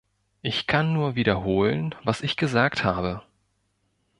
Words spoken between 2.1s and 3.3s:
ich gesagt habe.